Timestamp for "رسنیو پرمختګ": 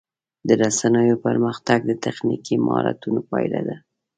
0.61-1.79